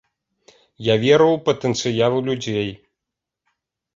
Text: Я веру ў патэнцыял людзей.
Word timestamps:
Я 0.85 0.93
веру 1.03 1.27
ў 1.33 1.39
патэнцыял 1.49 2.17
людзей. 2.29 2.69